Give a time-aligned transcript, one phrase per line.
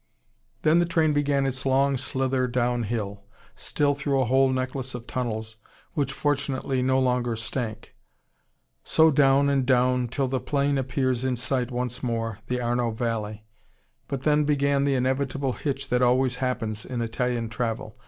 [0.63, 3.21] Then the train began its long slither downhill,
[3.55, 5.57] still through a whole necklace of tunnels,
[5.93, 7.93] which fortunately no longer stank.
[8.83, 13.45] So down and down, till the plain appears in sight once more, the Arno valley.
[14.07, 17.95] But then began the inevitable hitch that always happens in Italian travel.